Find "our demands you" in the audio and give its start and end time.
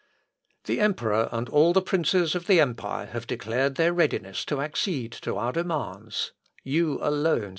5.37-6.93